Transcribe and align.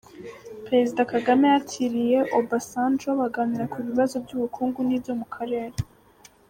Perezida 0.65 1.01
Kagame 1.13 1.45
yakiriye 1.53 2.19
Obasanjo 2.39 3.09
baganira 3.19 3.65
ku 3.73 3.77
bibazo 3.87 4.15
by’ubukungu 4.25 4.79
n’ibyo 4.83 5.13
mu 5.19 5.25
Karere 5.35 5.77